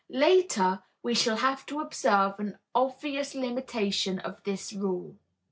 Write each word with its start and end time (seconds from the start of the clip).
Later 0.09 0.81
we 1.03 1.13
shall 1.13 1.35
have 1.35 1.63
to 1.67 1.79
observe 1.79 2.39
an 2.39 2.57
obvious 2.73 3.35
limitation 3.35 4.17
of 4.17 4.41
this 4.45 4.73
rule. 4.73 5.15